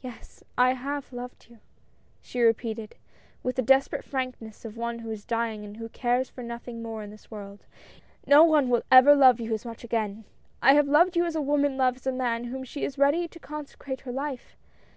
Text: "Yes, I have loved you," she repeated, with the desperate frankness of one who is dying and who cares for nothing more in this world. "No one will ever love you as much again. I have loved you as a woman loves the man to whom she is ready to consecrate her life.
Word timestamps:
"Yes, 0.00 0.44
I 0.56 0.74
have 0.74 1.12
loved 1.12 1.48
you," 1.50 1.58
she 2.22 2.40
repeated, 2.40 2.94
with 3.42 3.56
the 3.56 3.62
desperate 3.62 4.04
frankness 4.04 4.64
of 4.64 4.76
one 4.76 5.00
who 5.00 5.10
is 5.10 5.24
dying 5.24 5.64
and 5.64 5.78
who 5.78 5.88
cares 5.88 6.30
for 6.30 6.44
nothing 6.44 6.84
more 6.84 7.02
in 7.02 7.10
this 7.10 7.32
world. 7.32 7.66
"No 8.28 8.44
one 8.44 8.68
will 8.68 8.84
ever 8.92 9.16
love 9.16 9.40
you 9.40 9.52
as 9.52 9.64
much 9.64 9.82
again. 9.82 10.22
I 10.62 10.74
have 10.74 10.86
loved 10.86 11.16
you 11.16 11.24
as 11.24 11.34
a 11.34 11.42
woman 11.42 11.76
loves 11.76 12.02
the 12.02 12.12
man 12.12 12.44
to 12.44 12.48
whom 12.50 12.62
she 12.62 12.84
is 12.84 12.96
ready 12.96 13.26
to 13.26 13.40
consecrate 13.40 14.02
her 14.02 14.12
life. 14.12 14.56